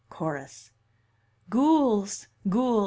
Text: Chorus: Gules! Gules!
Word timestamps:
Chorus: 0.09 0.71
Gules! 1.51 2.27
Gules! 2.49 2.65